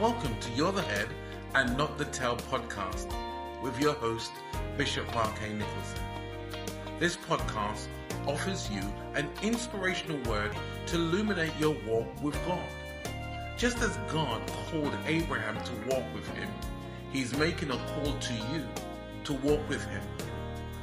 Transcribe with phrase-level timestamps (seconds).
[0.00, 1.08] Welcome to You're the Head
[1.54, 3.12] and Not the Tail podcast
[3.60, 4.32] with your host,
[4.78, 5.52] Bishop Mark A.
[5.52, 6.00] Nicholson.
[6.98, 7.86] This podcast
[8.26, 8.80] offers you
[9.12, 10.52] an inspirational word
[10.86, 12.66] to illuminate your walk with God.
[13.58, 14.40] Just as God
[14.70, 16.48] called Abraham to walk with him,
[17.12, 18.66] he's making a call to you
[19.24, 20.02] to walk with him.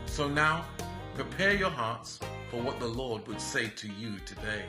[0.06, 0.64] So now,
[1.16, 2.20] prepare your hearts
[2.52, 4.66] for what the Lord would say to you today.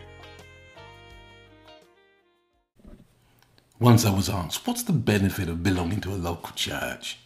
[3.81, 7.19] Once I was asked, what's the benefit of belonging to a local church?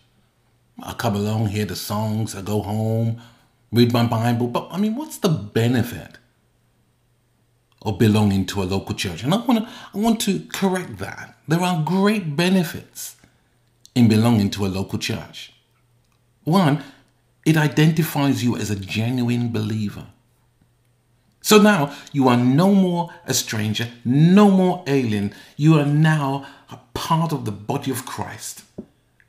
[0.82, 3.20] I come along, hear the songs, I go home,
[3.72, 6.18] read my Bible, but I mean, what's the benefit
[7.80, 9.22] of belonging to a local church?
[9.22, 11.36] And I want to, I want to correct that.
[11.48, 13.16] There are great benefits
[13.94, 15.54] in belonging to a local church.
[16.44, 16.82] One,
[17.46, 20.06] it identifies you as a genuine believer.
[21.42, 25.34] So now you are no more a stranger, no more alien.
[25.56, 28.62] You are now a part of the body of Christ.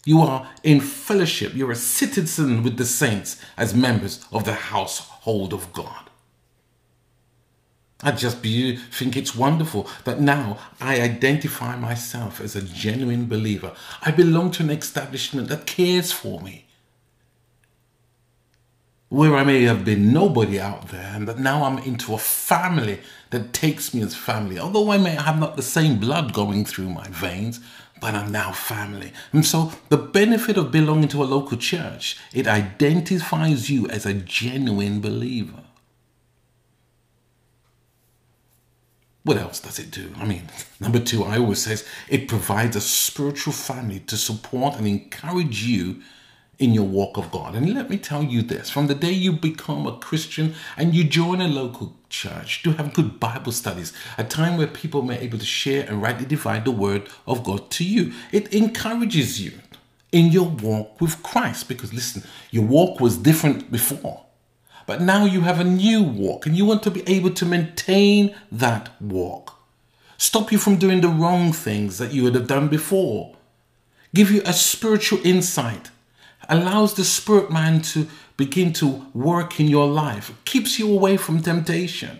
[0.05, 1.53] You are in fellowship.
[1.55, 6.09] You're a citizen with the saints as members of the household of God.
[8.03, 13.71] I just think it's wonderful that now I identify myself as a genuine believer.
[14.01, 16.62] I belong to an establishment that cares for me
[19.13, 22.99] where I may have been nobody out there, and that now I'm into a family
[23.29, 24.57] that takes me as family.
[24.57, 27.59] Although I may have not the same blood going through my veins,
[28.01, 29.13] but I'm now family.
[29.31, 34.15] And so the benefit of belonging to a local church, it identifies you as a
[34.15, 35.61] genuine believer.
[39.21, 40.11] What else does it do?
[40.17, 44.87] I mean, number two, I always says it provides a spiritual family to support and
[44.87, 46.01] encourage you
[46.59, 47.55] in your walk of God.
[47.55, 51.03] And let me tell you this from the day you become a Christian and you
[51.03, 55.23] join a local church to have good Bible studies, a time where people may be
[55.25, 59.53] able to share and rightly divide the word of God to you, it encourages you
[60.11, 61.67] in your walk with Christ.
[61.67, 64.25] Because listen, your walk was different before.
[64.85, 68.35] But now you have a new walk and you want to be able to maintain
[68.51, 69.59] that walk.
[70.17, 73.35] Stop you from doing the wrong things that you would have done before.
[74.13, 75.89] Give you a spiritual insight
[76.53, 81.41] allows the spirit man to begin to work in your life, keeps you away from
[81.41, 82.19] temptation.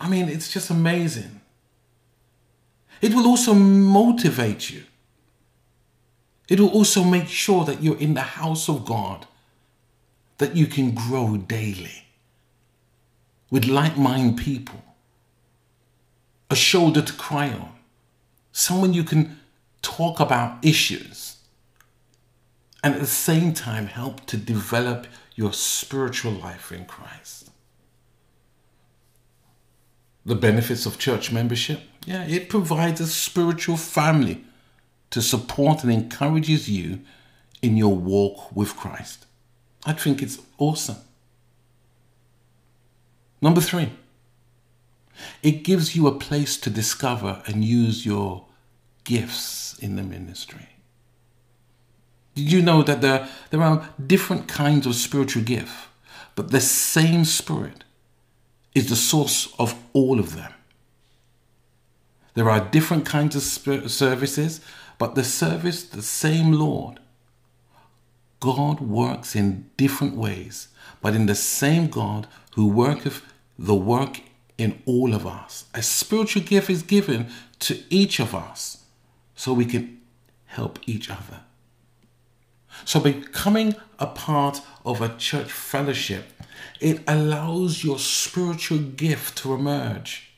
[0.00, 1.40] I mean, it's just amazing.
[3.00, 4.82] It will also motivate you.
[6.48, 9.26] It will also make sure that you're in the house of God,
[10.38, 12.06] that you can grow daily
[13.50, 14.82] with like minded people,
[16.50, 17.72] a shoulder to cry on,
[18.52, 19.38] someone you can
[19.82, 21.37] talk about issues
[22.82, 27.50] and at the same time help to develop your spiritual life in Christ.
[30.24, 31.80] The benefits of church membership?
[32.04, 34.44] Yeah, it provides a spiritual family
[35.10, 37.00] to support and encourages you
[37.62, 39.26] in your walk with Christ.
[39.84, 40.98] I think it's awesome.
[43.40, 43.90] Number three,
[45.42, 48.46] it gives you a place to discover and use your
[49.04, 50.68] gifts in the ministry.
[52.38, 55.88] You know that there, there are different kinds of spiritual gift,
[56.34, 57.84] but the same Spirit
[58.74, 60.52] is the source of all of them?
[62.34, 63.42] There are different kinds of
[63.90, 64.60] services,
[64.98, 67.00] but the service, the same Lord.
[68.40, 70.68] God works in different ways,
[71.00, 73.22] but in the same God who worketh
[73.58, 74.20] the work
[74.56, 75.64] in all of us.
[75.74, 77.28] A spiritual gift is given
[77.60, 78.84] to each of us
[79.34, 80.00] so we can
[80.46, 81.40] help each other.
[82.84, 86.32] So, becoming a part of a church fellowship,
[86.80, 90.30] it allows your spiritual gift to emerge.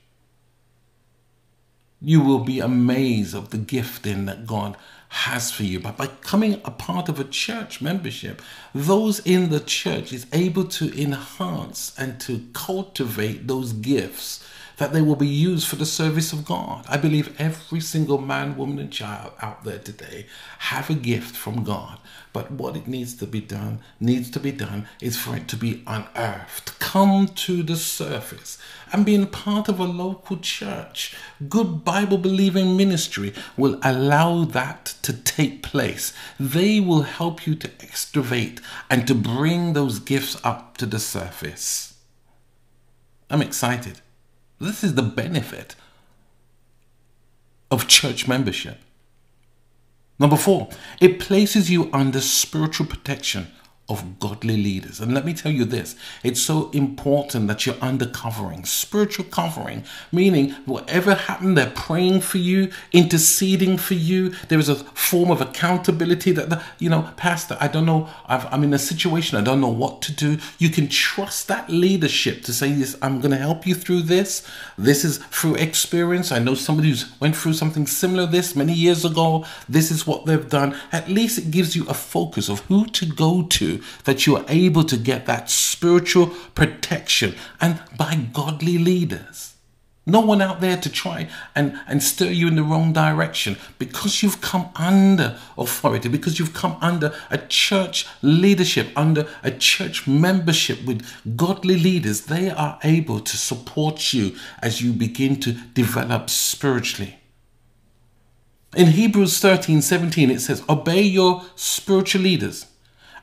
[2.00, 4.76] You will be amazed of the gifting that God
[5.10, 5.80] has for you.
[5.80, 8.40] But by becoming a part of a church membership,
[8.74, 14.42] those in the church is able to enhance and to cultivate those gifts
[14.80, 16.86] that they will be used for the service of God.
[16.88, 20.24] I believe every single man, woman, and child out there today
[20.60, 21.98] have a gift from God.
[22.32, 25.56] But what it needs to be done, needs to be done, is for it to
[25.58, 28.56] be unearthed, come to the surface,
[28.90, 31.14] and being part of a local church,
[31.50, 36.14] good Bible believing ministry will allow that to take place.
[36.38, 41.98] They will help you to excavate and to bring those gifts up to the surface.
[43.28, 44.00] I'm excited.
[44.60, 45.74] This is the benefit
[47.70, 48.78] of church membership.
[50.18, 50.68] Number four,
[51.00, 53.46] it places you under spiritual protection
[53.90, 55.00] of godly leaders.
[55.00, 59.84] And let me tell you this it's so important that you're under covering, spiritual covering,
[60.12, 64.30] meaning whatever happened, they're praying for you, interceding for you.
[64.48, 68.48] There is a form of accountability that, the, you know, Pastor, I don't know, i
[68.54, 70.38] am in a situation, I don't know what to do.
[70.58, 74.46] You can trust that leadership to say, Yes, I'm going to help you through this.
[74.78, 76.30] This is through experience.
[76.30, 79.44] I know somebody who's went through something similar this many years ago.
[79.68, 80.76] This is what they've done.
[80.92, 84.44] At least it gives you a focus of who to go to that you are
[84.48, 89.50] able to get that spiritual protection and by godly leaders.
[90.06, 94.22] No one out there to try and, and steer you in the wrong direction because
[94.22, 100.84] you've come under authority, because you've come under a church leadership, under a church membership
[100.84, 101.06] with
[101.36, 102.22] godly leaders.
[102.22, 107.20] They are able to support you as you begin to develop spiritually.
[108.74, 112.66] In Hebrews 13 17, it says, Obey your spiritual leaders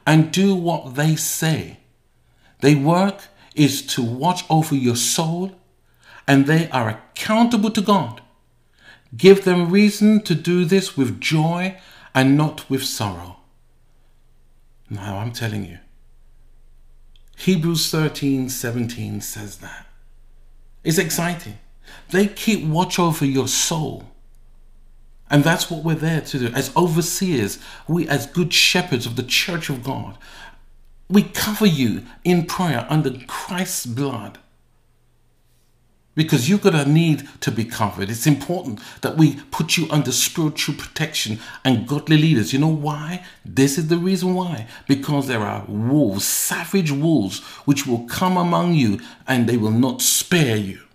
[0.07, 1.77] and do what they say.
[2.61, 5.51] Their work is to watch over your soul,
[6.25, 8.21] and they are accountable to God.
[9.15, 11.77] Give them reason to do this with joy
[12.15, 13.37] and not with sorrow.
[14.89, 15.79] Now I'm telling you,
[17.35, 19.87] Hebrews 13 17 says that.
[20.83, 21.59] It's exciting.
[22.11, 24.05] They keep watch over your soul
[25.29, 26.47] and that's what we're there to do.
[26.47, 30.17] As overseers, we, as good shepherds of the church of God,
[31.09, 34.39] we cover you in prayer under Christ's blood.
[36.15, 38.09] Because you're going to need to be covered.
[38.09, 42.51] It's important that we put you under spiritual protection and godly leaders.
[42.51, 43.23] You know why?
[43.45, 44.65] This is the reason why.
[44.87, 50.01] Because there are wolves, savage wolves, which will come among you and they will not
[50.01, 50.86] spare you.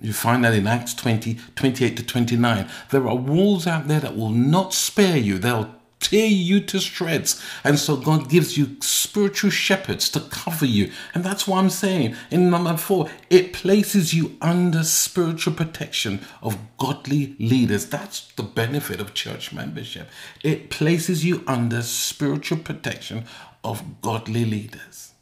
[0.00, 2.70] You find that in Acts 20, 28 to 29.
[2.90, 5.38] There are wolves out there that will not spare you.
[5.38, 7.42] They'll tear you to shreds.
[7.64, 10.92] And so God gives you spiritual shepherds to cover you.
[11.14, 12.14] And that's what I'm saying.
[12.30, 17.86] In number four, it places you under spiritual protection of godly leaders.
[17.86, 20.08] That's the benefit of church membership.
[20.44, 23.24] It places you under spiritual protection
[23.64, 25.12] of godly leaders.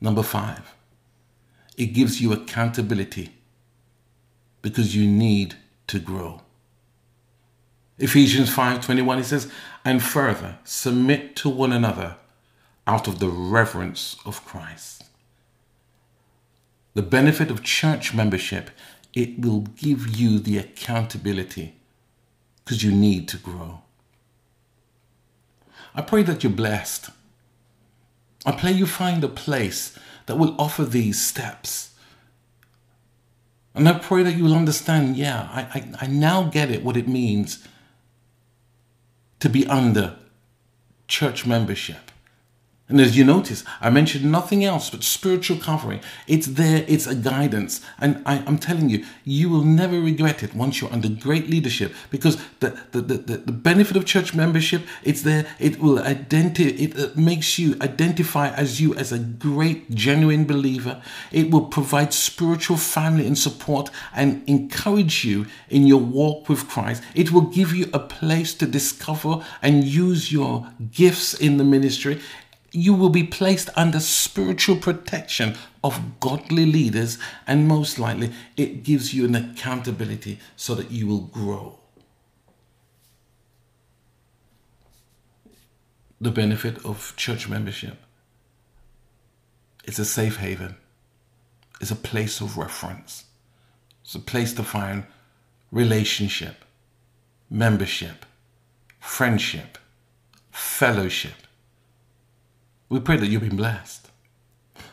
[0.00, 0.74] Number five
[1.76, 3.34] it gives you accountability
[4.60, 6.42] because you need to grow.
[7.98, 9.50] Ephesians 5:21 it says,
[9.84, 12.16] "And further, submit to one another
[12.86, 15.04] out of the reverence of Christ."
[16.94, 18.70] The benefit of church membership,
[19.14, 21.74] it will give you the accountability
[22.64, 23.82] because you need to grow.
[25.94, 27.10] I pray that you're blessed.
[28.44, 31.90] I pray you find a place that will offer these steps.
[33.74, 36.96] And I pray that you will understand yeah, I, I, I now get it, what
[36.96, 37.66] it means
[39.40, 40.16] to be under
[41.08, 42.11] church membership.
[42.92, 46.00] And as you notice, I mentioned nothing else but spiritual covering.
[46.26, 47.80] It's there, it's a guidance.
[47.98, 51.94] And I, am telling you, you will never regret it once you're under great leadership
[52.10, 57.16] because the, the, the, the benefit of church membership, it's there, it will identify, it
[57.16, 61.00] makes you identify as you as a great, genuine believer.
[61.30, 67.02] It will provide spiritual family and support and encourage you in your walk with Christ.
[67.14, 72.20] It will give you a place to discover and use your gifts in the ministry
[72.72, 75.54] you will be placed under spiritual protection
[75.84, 81.20] of godly leaders, and most likely it gives you an accountability so that you will
[81.20, 81.78] grow.
[86.20, 87.98] The benefit of church membership
[89.84, 90.76] it's a safe haven,
[91.80, 93.24] it's a place of reference,
[94.04, 95.04] it's a place to find
[95.72, 96.64] relationship,
[97.50, 98.24] membership,
[99.00, 99.78] friendship,
[100.52, 101.34] fellowship
[102.92, 104.10] we pray that you've been blessed.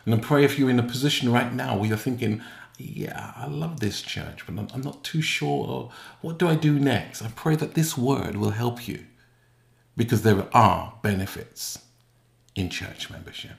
[0.05, 2.41] And I pray if you're in a position right now where you're thinking,
[2.77, 5.91] yeah, I love this church, but I'm not too sure.
[6.21, 7.21] What do I do next?
[7.21, 9.05] I pray that this word will help you
[9.97, 11.79] because there are benefits
[12.55, 13.57] in church membership.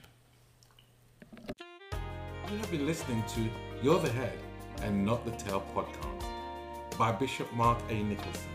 [1.47, 3.47] You have been listening to
[3.83, 4.39] You're the Head
[4.81, 8.01] and Not the Tail podcast by Bishop Mark A.
[8.01, 8.49] Nicholson.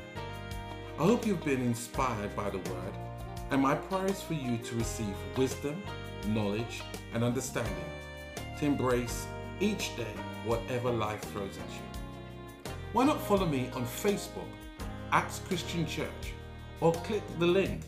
[0.99, 3.06] I hope you've been inspired by the word
[3.50, 5.83] and my prayer is for you to receive wisdom,
[6.29, 6.83] knowledge,
[7.15, 7.91] and understanding
[8.59, 9.26] to embrace
[9.61, 12.73] each day whatever life throws at you.
[12.93, 14.49] Why not follow me on Facebook,
[15.12, 16.33] Acts Christian Church,
[16.81, 17.83] or click the link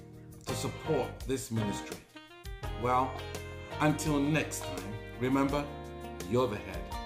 [0.47, 1.97] to support this ministry?
[2.83, 3.11] Well,
[3.81, 5.65] until next time, remember,
[6.31, 6.98] you're the head